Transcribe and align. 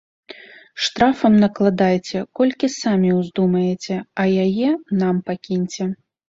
Штрафам 0.85 1.33
накладайце, 1.43 2.17
колькі 2.39 2.69
самі 2.77 3.09
ўздумаеце, 3.19 3.95
а 4.25 4.27
яе 4.47 4.69
нам 5.05 5.15
пакіньце. 5.31 5.83